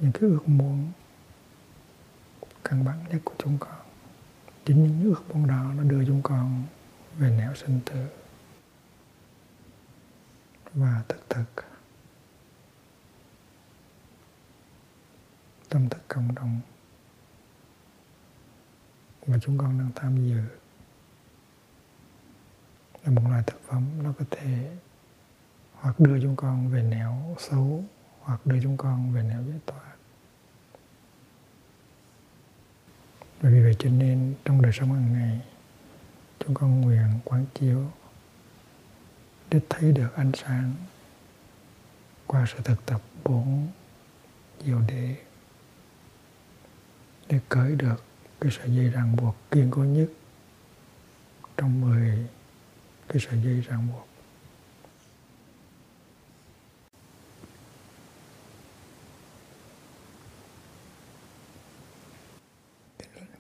những 0.01 0.13
cái 0.13 0.23
ước 0.23 0.49
muốn 0.49 0.93
căn 2.65 2.85
bản 2.85 3.05
nhất 3.11 3.21
của 3.25 3.35
chúng 3.39 3.59
con. 3.59 3.79
Chính 4.65 4.83
những 4.83 5.05
ước 5.05 5.23
mong 5.29 5.47
đó 5.47 5.73
nó 5.77 5.83
đưa 5.83 6.05
chúng 6.07 6.23
con 6.23 6.65
về 7.19 7.31
nẻo 7.31 7.55
sinh 7.55 7.81
tử 7.87 8.07
và 10.75 11.03
thực 11.09 11.29
thực. 11.29 11.65
Tâm 15.69 15.89
thức 15.89 16.03
cộng 16.09 16.35
đồng 16.35 16.61
mà 19.27 19.39
chúng 19.43 19.59
con 19.59 19.79
đang 19.79 19.91
tham 19.95 20.29
dự 20.29 20.41
là 23.05 23.13
một 23.13 23.23
loại 23.29 23.43
thực 23.47 23.61
phẩm 23.67 23.85
nó 24.03 24.13
có 24.19 24.25
thể 24.31 24.77
hoặc 25.75 26.01
đưa 26.01 26.21
chúng 26.23 26.37
con 26.37 26.69
về 26.69 26.83
nẻo 26.83 27.37
xấu, 27.39 27.85
hoặc 28.21 28.47
đưa 28.47 28.63
chúng 28.63 28.77
con 28.77 29.13
về 29.13 29.23
nẻo 29.23 29.43
giải 29.43 29.61
thoát 29.67 29.93
bởi 33.43 33.53
vì 33.53 33.61
vậy 33.63 33.77
cho 33.79 33.91
nên 33.91 34.35
trong 34.45 34.63
đời 34.63 34.73
sống 34.73 34.93
hàng 34.93 35.13
ngày, 35.13 35.41
chúng 36.39 36.55
con 36.55 36.81
nguyện 36.81 37.19
quán 37.25 37.47
chiếu 37.55 37.91
để 39.51 39.61
thấy 39.69 39.93
được 39.93 40.17
ánh 40.17 40.33
sáng 40.35 40.75
qua 42.27 42.47
sự 42.49 42.59
thực 42.65 42.87
tập 42.87 43.01
bốn 43.25 43.69
diệu 44.65 44.81
đế 44.89 45.17
để 47.29 47.41
cởi 47.49 47.77
được 47.77 48.05
cái 48.43 48.51
sợi 48.51 48.75
dây 48.77 48.89
ràng 48.91 49.17
buộc 49.17 49.37
kiên 49.51 49.69
cố 49.71 49.85
nhất 49.85 50.09
trong 51.57 51.81
mười 51.81 52.27
cái 53.09 53.23
sợi 53.29 53.43
dây 53.43 53.61
ràng 53.61 53.89
buộc. 53.93 54.09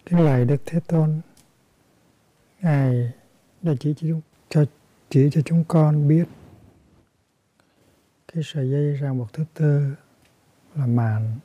Kính 0.06 0.20
lạy 0.20 0.44
đức 0.44 0.62
thế 0.66 0.80
tôn 0.80 1.20
ngài 2.60 3.12
đã 3.62 3.72
chỉ 3.80 3.94
cho, 3.96 4.06
cho 4.48 4.64
chỉ 5.10 5.28
cho 5.32 5.40
chúng 5.44 5.64
con 5.68 6.08
biết 6.08 6.24
cái 8.32 8.42
sợi 8.46 8.70
dây 8.70 8.92
ràng 8.92 9.18
buộc 9.18 9.32
thứ 9.32 9.44
tư 9.54 9.94
là 10.74 10.86
màn 10.86 11.38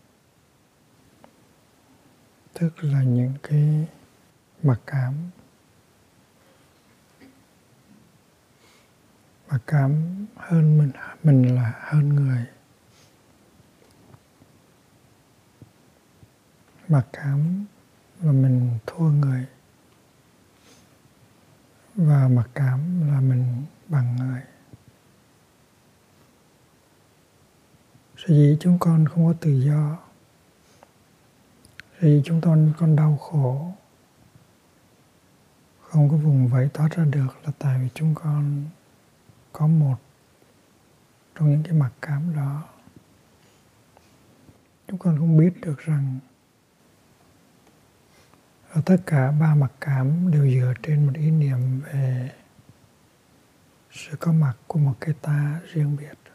tức 2.59 2.83
là 2.83 3.03
những 3.03 3.33
cái 3.43 3.87
mặc 4.63 4.79
cảm. 4.85 5.13
Mặc 9.49 9.61
cảm 9.67 10.25
hơn 10.35 10.77
mình 10.77 10.91
mình 11.23 11.55
là 11.55 11.73
hơn 11.79 12.09
người. 12.09 12.45
Mặc 16.87 17.07
cảm 17.13 17.65
là 18.21 18.31
mình 18.31 18.79
thua 18.85 19.09
người. 19.09 19.45
Và 21.95 22.27
mặc 22.27 22.49
cảm 22.53 23.07
là 23.11 23.21
mình 23.21 23.65
bằng 23.87 24.15
người. 24.15 24.41
Sở 28.17 28.27
dĩ 28.27 28.57
chúng 28.59 28.79
con 28.79 29.05
không 29.05 29.27
có 29.27 29.33
tự 29.41 29.51
do 29.51 30.06
thì 31.99 32.21
chúng 32.25 32.41
tôi 32.41 32.73
còn 32.77 32.95
đau 32.95 33.17
khổ. 33.17 33.71
Không 35.81 36.09
có 36.09 36.17
vùng 36.17 36.47
vẫy 36.47 36.69
thoát 36.73 36.91
ra 36.91 37.05
được 37.05 37.27
là 37.43 37.51
tại 37.59 37.79
vì 37.79 37.89
chúng 37.93 38.15
con 38.15 38.65
có 39.53 39.67
một 39.67 39.95
trong 41.35 41.49
những 41.49 41.63
cái 41.63 41.73
mặc 41.73 41.91
cảm 42.01 42.35
đó. 42.35 42.63
Chúng 44.87 44.97
con 44.97 45.17
không 45.17 45.37
biết 45.37 45.61
được 45.61 45.79
rằng 45.79 46.19
ở 48.69 48.81
tất 48.85 48.97
cả 49.05 49.31
ba 49.31 49.55
mặc 49.55 49.71
cảm 49.79 50.31
đều 50.31 50.49
dựa 50.51 50.73
trên 50.83 51.05
một 51.05 51.13
ý 51.15 51.31
niệm 51.31 51.81
về 51.81 52.31
sự 53.91 54.17
có 54.19 54.31
mặt 54.31 54.53
của 54.67 54.79
một 54.79 54.93
cái 54.99 55.15
ta 55.21 55.59
riêng 55.73 55.97
biệt. 55.97 56.26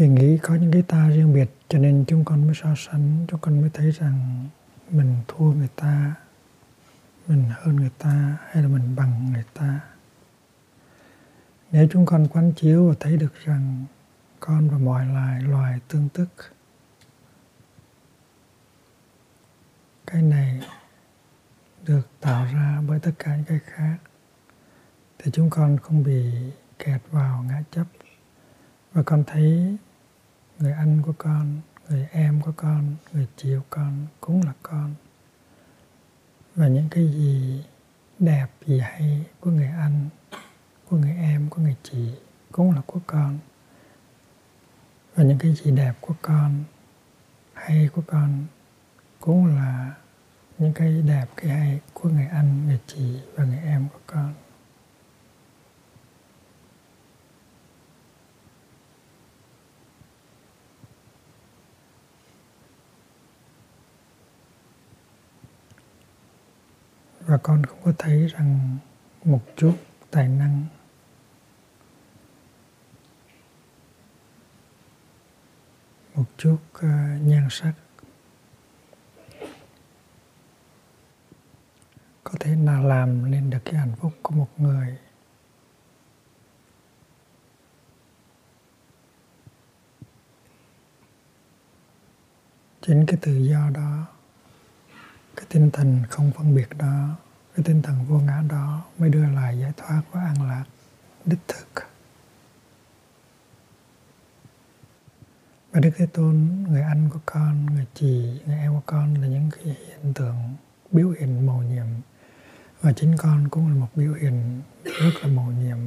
Vì 0.00 0.08
nghĩ 0.08 0.38
có 0.38 0.54
những 0.54 0.72
cái 0.72 0.82
ta 0.82 1.08
riêng 1.08 1.34
biệt, 1.34 1.50
cho 1.68 1.78
nên 1.78 2.04
chúng 2.08 2.24
con 2.24 2.46
mới 2.46 2.54
so 2.54 2.74
sánh, 2.76 3.26
chúng 3.28 3.40
con 3.40 3.60
mới 3.60 3.70
thấy 3.70 3.90
rằng 3.90 4.48
mình 4.90 5.16
thua 5.28 5.52
người 5.52 5.68
ta, 5.76 6.14
mình 7.26 7.44
hơn 7.52 7.76
người 7.76 7.90
ta, 7.98 8.36
hay 8.48 8.62
là 8.62 8.68
mình 8.68 8.96
bằng 8.96 9.32
người 9.32 9.44
ta. 9.54 9.80
Nếu 11.72 11.88
chúng 11.90 12.06
con 12.06 12.28
quán 12.28 12.52
chiếu 12.52 12.88
và 12.88 12.94
thấy 13.00 13.16
được 13.16 13.34
rằng 13.44 13.84
con 14.40 14.68
và 14.70 14.78
mọi 14.78 15.06
loài 15.06 15.42
loài 15.42 15.80
tương 15.88 16.08
tức, 16.08 16.28
cái 20.06 20.22
này 20.22 20.60
được 21.84 22.08
tạo 22.20 22.44
ra 22.44 22.82
bởi 22.88 23.00
tất 23.00 23.12
cả 23.18 23.36
những 23.36 23.44
cái 23.44 23.58
khác, 23.64 23.96
thì 25.18 25.30
chúng 25.30 25.50
con 25.50 25.78
không 25.78 26.02
bị 26.02 26.32
kẹt 26.78 27.00
vào 27.10 27.42
ngã 27.42 27.62
chấp. 27.70 27.84
Và 28.92 29.02
con 29.02 29.24
thấy 29.26 29.76
người 30.60 30.72
anh 30.72 31.02
của 31.02 31.14
con, 31.18 31.60
người 31.88 32.08
em 32.12 32.40
của 32.40 32.52
con, 32.56 32.96
người 33.12 33.26
chị 33.36 33.54
của 33.54 33.66
con 33.70 34.06
cũng 34.20 34.42
là 34.44 34.52
con. 34.62 34.94
Và 36.54 36.68
những 36.68 36.88
cái 36.90 37.08
gì 37.08 37.64
đẹp, 38.18 38.46
gì 38.66 38.80
hay 38.80 39.24
của 39.40 39.50
người 39.50 39.66
anh, 39.66 40.08
của 40.88 40.96
người 40.96 41.16
em, 41.16 41.48
của 41.48 41.62
người 41.62 41.76
chị 41.82 42.12
cũng 42.52 42.72
là 42.74 42.82
của 42.86 43.00
con. 43.06 43.38
Và 45.14 45.24
những 45.24 45.38
cái 45.38 45.54
gì 45.54 45.70
đẹp 45.70 45.94
của 46.00 46.14
con, 46.22 46.64
hay 47.54 47.88
của 47.94 48.02
con 48.06 48.46
cũng 49.20 49.46
là 49.46 49.94
những 50.58 50.72
cái 50.72 51.02
đẹp, 51.02 51.26
cái 51.36 51.50
hay 51.50 51.80
của 51.94 52.08
người 52.08 52.26
anh, 52.26 52.66
người 52.66 52.80
chị 52.86 53.20
và 53.34 53.44
người 53.44 53.60
em 53.64 53.88
của 53.92 54.00
con. 54.06 54.34
Và 67.30 67.36
con 67.36 67.66
không 67.66 67.78
có 67.84 67.92
thấy 67.98 68.26
rằng 68.26 68.78
một 69.24 69.40
chút 69.56 69.76
tài 70.10 70.28
năng. 70.28 70.66
Một 76.14 76.24
chút 76.36 76.58
uh, 76.76 76.82
nhan 77.22 77.46
sắc. 77.50 77.72
Có 82.24 82.32
thể 82.40 82.56
nào 82.56 82.84
làm 82.84 83.30
nên 83.30 83.50
được 83.50 83.58
cái 83.64 83.74
hạnh 83.74 83.94
phúc 83.96 84.12
của 84.22 84.34
một 84.34 84.48
người. 84.56 84.98
Chính 92.80 93.06
cái 93.06 93.18
tự 93.22 93.36
do 93.36 93.70
đó 93.74 94.06
tinh 95.52 95.70
thần 95.70 96.02
không 96.10 96.32
phân 96.36 96.54
biệt 96.54 96.68
đó 96.78 97.16
cái 97.54 97.64
tinh 97.64 97.82
thần 97.82 98.04
vô 98.08 98.18
ngã 98.18 98.42
đó 98.48 98.84
mới 98.98 99.10
đưa 99.10 99.26
lại 99.26 99.58
giải 99.58 99.72
thoát 99.76 100.02
và 100.12 100.20
an 100.20 100.48
lạc 100.48 100.64
đích 101.24 101.38
thực. 101.48 101.68
Và 105.72 105.80
Đức 105.80 105.90
Thế 105.96 106.06
Tôn, 106.06 106.64
người 106.68 106.82
anh 106.82 107.10
của 107.10 107.18
con, 107.26 107.66
người 107.66 107.86
chị, 107.94 108.40
người 108.46 108.58
em 108.58 108.74
của 108.74 108.82
con 108.86 109.14
là 109.14 109.26
những 109.26 109.50
cái 109.50 109.64
hiện 109.64 110.14
tượng 110.14 110.56
biểu 110.90 111.10
hiện 111.10 111.46
màu 111.46 111.62
nhiệm. 111.62 111.86
Và 112.80 112.92
chính 112.92 113.16
con 113.16 113.48
cũng 113.48 113.68
là 113.68 113.74
một 113.74 113.88
biểu 113.94 114.14
hiện 114.14 114.62
rất 114.84 115.10
là 115.22 115.26
màu 115.26 115.52
nhiệm. 115.52 115.78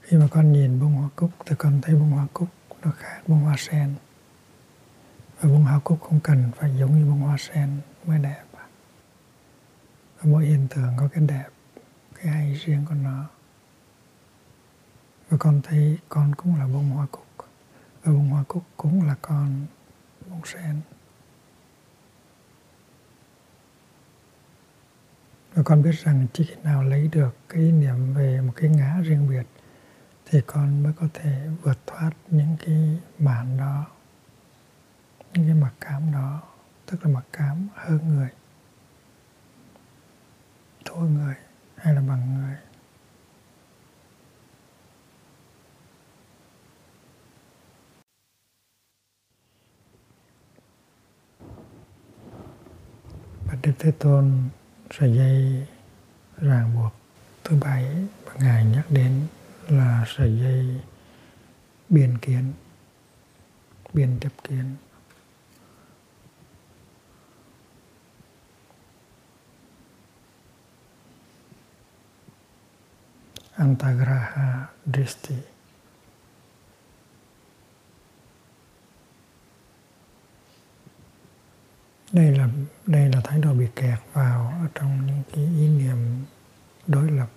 Khi 0.00 0.16
mà 0.16 0.26
con 0.30 0.52
nhìn 0.52 0.80
bông 0.80 0.94
hoa 0.94 1.08
cúc 1.16 1.30
thì 1.46 1.56
con 1.58 1.80
thấy 1.82 1.94
bông 1.94 2.10
hoa 2.10 2.26
cúc 2.32 2.48
nó 2.82 2.90
khác 2.90 3.22
bông 3.26 3.40
hoa 3.40 3.56
sen 3.58 3.94
và 5.40 5.48
bông 5.48 5.64
hoa 5.64 5.78
cúc 5.84 5.98
không 6.02 6.20
cần 6.20 6.50
phải 6.56 6.76
giống 6.76 6.98
như 6.98 7.06
bông 7.10 7.20
hoa 7.20 7.36
sen 7.38 7.80
mới 8.06 8.18
đẹp 8.18 8.44
và 10.18 10.22
mỗi 10.22 10.44
hiện 10.44 10.66
tượng 10.70 10.92
có 10.96 11.08
cái 11.12 11.24
đẹp, 11.26 11.48
cái 12.14 12.32
hay 12.32 12.54
riêng 12.54 12.84
của 12.88 12.94
nó. 12.94 13.24
Và 15.28 15.36
con 15.40 15.60
thấy 15.62 15.98
con 16.08 16.34
cũng 16.34 16.56
là 16.56 16.66
bông 16.66 16.90
hoa 16.90 17.06
cúc. 17.10 17.26
Và 18.02 18.12
bông 18.12 18.28
hoa 18.28 18.44
cúc 18.48 18.62
cũng 18.76 19.06
là 19.06 19.16
con 19.22 19.66
bông 20.28 20.40
sen 20.44 20.80
và 25.54 25.62
con 25.62 25.82
biết 25.82 25.92
rằng 25.92 26.26
chỉ 26.32 26.44
khi 26.44 26.54
nào 26.64 26.82
lấy 26.82 27.08
được 27.12 27.36
cái 27.48 27.62
niệm 27.62 28.14
về 28.14 28.40
một 28.40 28.52
cái 28.56 28.70
ngã 28.70 29.00
riêng 29.04 29.28
biệt 29.28 29.46
thì 30.26 30.40
con 30.46 30.82
mới 30.82 30.92
có 30.92 31.08
thể 31.14 31.48
vượt 31.62 31.78
thoát 31.86 32.10
những 32.30 32.56
cái 32.66 33.00
màn 33.18 33.56
đó 33.56 33.86
những 35.34 35.46
cái 35.46 35.54
mặc 35.54 35.74
cảm 35.80 36.12
đó 36.12 36.42
tức 36.86 37.04
là 37.04 37.10
mặc 37.10 37.24
cảm 37.32 37.68
hơn 37.74 38.08
người 38.08 38.28
thua 40.84 41.00
người 41.00 41.34
hay 41.76 41.94
là 41.94 42.00
bằng 42.08 42.34
người 42.34 42.56
và 53.44 53.58
Đức 53.62 53.72
Thế 53.78 53.90
Tôn 53.90 54.48
sợi 54.90 55.16
dây 55.16 55.66
ràng 56.36 56.74
buộc 56.74 56.92
thứ 57.44 57.56
bảy 57.60 57.84
mà 58.26 58.32
Ngài 58.38 58.64
nhắc 58.64 58.86
đến 58.90 59.26
là 59.68 60.04
sợi 60.06 60.38
dây 60.38 60.80
biên 61.88 62.18
kiến, 62.18 62.52
biên 63.92 64.18
chấp 64.20 64.32
kiến. 64.44 64.76
Antagraha 73.60 74.66
Dristi 74.86 75.34
đây 82.12 82.36
là 82.36 82.48
đây 82.86 83.08
là 83.08 83.20
thái 83.24 83.38
độ 83.38 83.52
bị 83.54 83.66
kẹt 83.76 83.98
vào 84.12 84.54
ở 84.62 84.68
trong 84.74 85.06
những 85.06 85.22
cái 85.32 85.44
ý 85.44 85.68
niệm 85.68 86.24
đối 86.86 87.10
lập. 87.10 87.28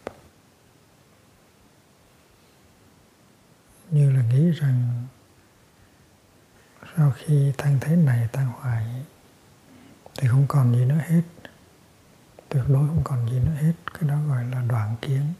Như 3.92 4.12
là 4.12 4.24
nghĩ 4.24 4.52
rằng 4.52 5.08
sau 6.98 7.14
khi 7.18 7.52
tăng 7.58 7.78
thế 7.82 7.96
này 7.96 8.28
tan 8.32 8.48
hoại 8.48 9.06
thì 10.18 10.28
không 10.28 10.46
còn 10.48 10.74
gì 10.74 10.86
nữa 10.86 11.02
hết, 11.08 11.22
tuyệt 12.50 12.64
đối 12.68 12.88
không 12.88 13.02
còn 13.04 13.30
gì 13.30 13.40
nữa 13.40 13.56
hết. 13.62 13.74
Cái 13.94 14.10
đó 14.10 14.16
gọi 14.28 14.46
là 14.46 14.62
đoạn 14.70 14.96
kiến 15.02 15.34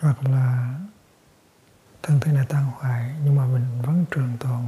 hoặc 0.00 0.28
là 0.28 0.74
thân 2.02 2.20
thể 2.20 2.32
này 2.32 2.46
tan 2.48 2.64
hoại, 2.64 3.16
nhưng 3.24 3.36
mà 3.36 3.46
mình 3.46 3.82
vẫn 3.82 4.04
trường 4.10 4.36
tồn 4.40 4.64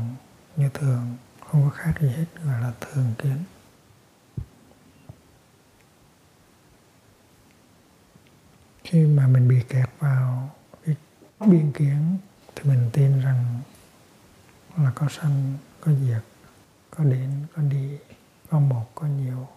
như 0.57 0.69
thường, 0.75 1.17
không 1.47 1.63
có 1.65 1.71
khác 1.71 1.95
gì 2.01 2.09
hết, 2.09 2.25
gọi 2.45 2.61
là 2.61 2.73
thường 2.81 3.15
kiến. 3.19 3.45
Khi 8.85 9.07
mà 9.07 9.27
mình 9.27 9.49
bị 9.49 9.63
kẹt 9.69 9.89
vào 9.99 10.51
cái 10.87 10.97
biên 11.41 11.73
kiến, 11.73 12.19
thì 12.57 12.71
mình 12.71 12.91
tin 12.93 13.21
rằng 13.21 13.61
là 14.77 14.93
có 14.95 15.09
sanh, 15.09 15.55
có 15.81 15.93
diệt, 15.93 16.23
có 16.91 17.05
đến, 17.05 17.31
có 17.57 17.63
đi, 17.63 17.99
có 18.51 18.59
một, 18.59 18.91
có 18.95 19.07
nhiều, 19.07 19.49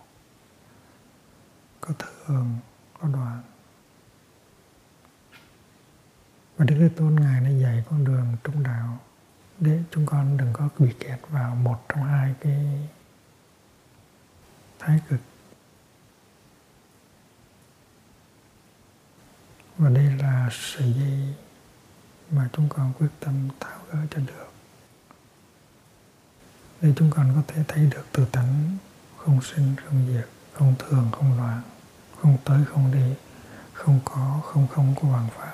có 1.82 1.94
thường 2.00 2.58
có 3.00 3.08
đoạn. 3.08 3.42
Và 6.62 6.66
đức 6.66 6.76
thế 6.80 6.90
tôn 6.96 7.16
ngài 7.16 7.42
đã 7.42 7.50
dạy 7.50 7.84
con 7.90 8.06
đường 8.06 8.38
trung 8.44 8.64
đạo 8.64 9.00
để 9.60 9.80
chúng 9.92 10.06
con 10.06 10.38
đừng 10.38 10.54
có 10.54 10.70
bị 10.80 10.94
kẹt 11.00 11.20
vào 11.30 11.56
một 11.56 11.86
trong 11.90 12.04
hai 12.04 12.34
cái 12.40 12.90
thái 14.80 15.00
cực. 15.10 15.20
Và 19.78 19.90
đây 19.90 20.06
là 20.06 20.50
sợi 20.52 20.94
dây 20.94 21.34
mà 22.32 22.50
chúng 22.54 22.70
con 22.70 22.94
quyết 23.00 23.10
tâm 23.20 23.50
tháo 23.60 23.80
gỡ 23.92 24.00
cho 24.10 24.20
được. 24.20 24.52
Để 26.82 26.94
chúng 26.96 27.12
con 27.12 27.34
có 27.36 27.42
thể 27.48 27.64
thấy 27.68 27.86
được 27.86 28.06
từ 28.12 28.26
tánh 28.32 28.78
không 29.18 29.42
sinh, 29.42 29.76
không 29.86 30.08
diệt, 30.14 30.28
không 30.54 30.76
thường, 30.80 31.10
không 31.12 31.38
loạn, 31.38 31.62
không 32.22 32.38
tới, 32.46 32.66
không 32.66 32.92
đi, 32.92 33.16
không 33.74 34.00
có, 34.06 34.42
không 34.44 34.68
không 34.68 34.96
của 34.96 35.08
hoàng 35.08 35.30
pháp 35.38 35.51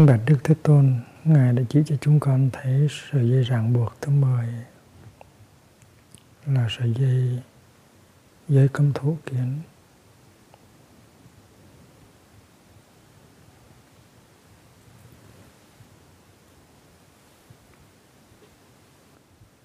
Kính 0.00 0.06
bạch 0.06 0.20
Đức 0.26 0.36
Thế 0.44 0.54
Tôn, 0.62 1.00
Ngài 1.24 1.52
đã 1.52 1.62
chỉ 1.68 1.82
cho 1.86 1.96
chúng 2.00 2.20
con 2.20 2.50
thấy 2.52 2.86
sợi 2.90 3.30
dây 3.30 3.42
ràng 3.42 3.72
buộc 3.72 4.00
thứ 4.00 4.12
10 4.12 4.46
là 6.46 6.66
sợi 6.70 6.94
dây 6.98 7.42
dây 8.48 8.68
cấm 8.68 8.92
thủ 8.92 9.16
kiến. 9.26 9.58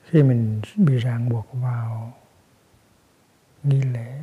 Khi 0.04 0.24
mình 0.24 0.62
bị 0.76 0.98
ràng 0.98 1.30
buộc 1.30 1.48
vào 1.54 2.14
nghi 3.64 3.82
lễ, 3.82 4.22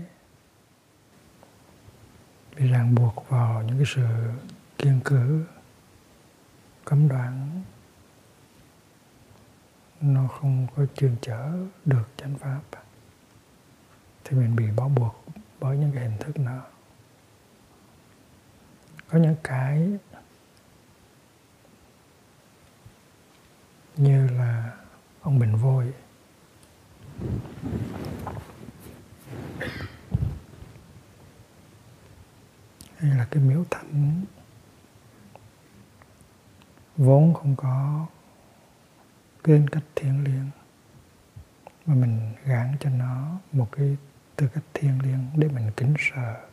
bị 2.57 2.69
ràng 2.69 2.95
buộc 2.95 3.29
vào 3.29 3.63
những 3.63 3.77
cái 3.77 3.87
sự 3.95 4.03
kiên 4.79 5.01
cử 5.05 5.45
cấm 6.85 7.09
đoạn 7.09 7.63
nó 10.01 10.29
không 10.29 10.67
có 10.77 10.87
chuyên 10.95 11.17
chở 11.21 11.53
được 11.85 12.09
chánh 12.17 12.35
pháp. 12.39 12.61
Thì 14.25 14.37
mình 14.37 14.57
bị 14.57 14.71
bó 14.77 14.89
buộc 14.89 15.25
bởi 15.61 15.77
những 15.77 15.93
cái 15.95 16.03
hình 16.03 16.19
thức 16.19 16.39
nó 16.39 16.63
có 19.09 19.19
những 19.19 19.37
cái 19.43 19.99
như 23.97 24.29
là 24.29 24.77
ông 25.21 25.39
bình 25.39 25.57
vôi. 25.57 25.93
Hay 32.97 33.11
là 33.11 33.27
cái 33.31 33.43
miếu 33.43 33.65
thánh 33.71 34.25
vốn 36.97 37.35
không 37.35 37.57
có 37.57 38.07
cái 39.45 39.63
cách 39.73 39.85
thiêng 39.95 40.25
liêng 40.25 40.51
mà 41.87 41.95
mình 41.95 42.21
gán 42.45 42.77
cho 42.81 42.91
nó 42.91 43.39
một 43.53 43.69
cái 43.73 43.97
tư 44.37 44.49
cách 44.55 44.65
thiêng 44.75 45.03
liêng 45.03 45.27
để 45.37 45.49
mình 45.49 45.71
kính 45.77 45.95
sợ. 45.99 46.49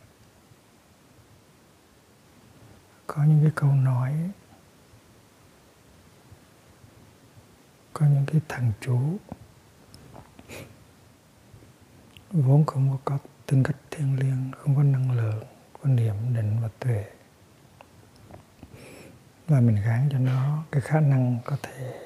Có 3.06 3.24
những 3.24 3.40
cái 3.42 3.52
câu 3.54 3.72
nói, 3.72 4.30
có 7.92 8.06
những 8.06 8.24
cái 8.26 8.40
thần 8.48 8.72
chú 8.80 9.18
vốn 12.30 12.66
không 12.66 12.98
có 13.04 13.18
tư 13.46 13.62
cách 13.64 13.76
thiêng 13.90 14.18
liêng 14.18 14.50
không 14.58 14.76
có 14.76 14.82
năng 14.82 15.10
lượng, 15.10 15.44
có 15.82 15.88
niệm 15.88 16.14
định 16.34 16.56
và 16.62 16.68
tuệ 16.78 17.04
và 19.50 19.60
mình 19.60 19.82
gán 19.84 20.08
cho 20.12 20.18
nó, 20.18 20.64
cái 20.72 20.80
khả 20.80 21.00
năng 21.00 21.38
có 21.44 21.56
thể 21.62 22.00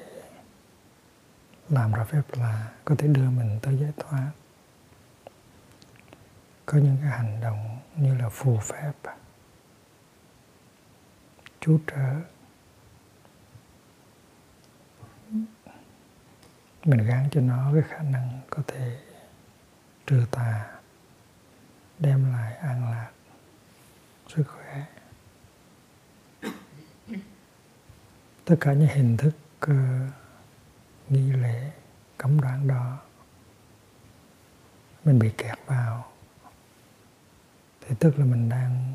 làm 1.69 1.93
ra 1.93 2.03
phép 2.03 2.21
là 2.31 2.71
có 2.85 2.95
thể 2.97 3.07
đưa 3.07 3.29
mình 3.29 3.59
tới 3.61 3.77
giải 3.77 3.91
thoát. 3.97 4.31
Có 6.65 6.77
những 6.77 6.97
cái 7.01 7.09
hành 7.09 7.41
động 7.41 7.79
như 7.95 8.17
là 8.17 8.29
phù 8.29 8.59
phép 8.59 8.91
chú 11.59 11.79
trở. 11.87 12.21
Mình 16.85 17.05
gán 17.05 17.29
cho 17.31 17.41
nó 17.41 17.71
cái 17.73 17.83
khả 17.89 18.03
năng 18.03 18.41
có 18.49 18.63
thể 18.67 18.99
trừ 20.07 20.25
tà, 20.31 20.79
đem 21.99 22.31
lại 22.31 22.55
an 22.55 22.91
lạc, 22.91 23.11
sức 24.27 24.43
khỏe. 24.47 24.85
Tất 28.45 28.55
cả 28.61 28.73
những 28.73 28.87
hình 28.87 29.17
thức 29.17 29.35
uh, 29.71 29.71
nghi 31.09 31.31
lễ 31.31 31.71
cấm 32.17 32.41
đoán 32.41 32.67
đó 32.67 32.97
mình 35.05 35.19
bị 35.19 35.29
kẹt 35.37 35.57
vào. 35.65 36.11
Thì 37.81 37.95
tức 37.99 38.19
là 38.19 38.25
mình 38.25 38.49
đang 38.49 38.93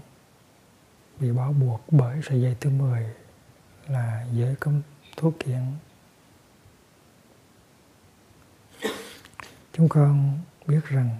bị 1.20 1.32
bó 1.32 1.52
buộc 1.52 1.80
bởi 1.90 2.20
sợi 2.22 2.40
dây 2.42 2.56
thứ 2.60 2.70
10 2.70 3.06
là 3.88 4.26
giới 4.32 4.56
cấm 4.60 4.82
thuốc 5.16 5.34
kiện 5.38 5.62
chúng 9.72 9.88
con 9.88 10.38
biết 10.66 10.84
rằng 10.84 11.18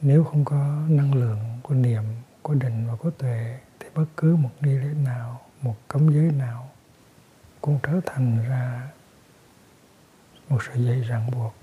nếu 0.00 0.24
không 0.24 0.44
có 0.44 0.82
năng 0.88 1.14
lượng 1.14 1.38
của 1.62 1.74
niệm 1.74 2.02
của 2.42 2.54
định 2.54 2.86
và 2.88 2.96
của 2.96 3.10
tuệ 3.10 3.58
thì 3.80 3.88
bất 3.94 4.06
cứ 4.16 4.36
một 4.36 4.50
nghi 4.60 4.78
lễ 4.78 4.94
nào 5.04 5.47
một 5.62 5.76
cấm 5.88 6.12
giới 6.12 6.32
nào 6.32 6.70
cũng 7.60 7.78
trở 7.82 8.00
thành 8.06 8.48
ra 8.48 8.88
một 10.48 10.58
sợi 10.66 10.84
dây 10.84 11.00
ràng 11.00 11.30
buộc. 11.30 11.54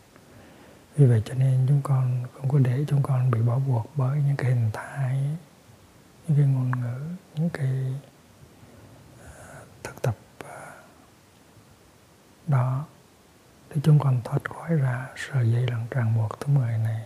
Vì 0.96 1.06
vậy 1.06 1.22
cho 1.26 1.34
nên 1.34 1.66
chúng 1.68 1.82
con 1.84 2.24
không 2.34 2.50
có 2.50 2.60
để 2.60 2.86
chúng 2.88 3.04
con 3.04 3.32
bị 3.32 3.42
bỏ 3.42 3.60
buộc 3.60 3.92
bởi 3.96 4.22
những 4.28 4.36
cái 4.36 4.52
hình 4.52 4.70
thái, 4.74 5.18
những 6.28 6.38
cái 6.38 6.48
ngôn 6.48 6.72
ngữ, 6.82 7.00
những 7.36 7.50
cái 7.50 7.94
ờ, 9.24 9.66
thực 9.84 10.02
tập 10.02 10.16
ờ, 10.44 10.72
đó 12.48 12.86
để 13.70 13.82
chúng 13.84 14.00
con 14.00 14.22
thoát 14.24 14.44
khỏi 14.44 14.76
ra 14.76 15.08
sợi 15.16 15.52
dây 15.52 15.66
ràng 15.92 16.14
buộc 16.16 16.40
thứ 16.40 16.48
mười 16.54 16.78
này. 16.78 17.02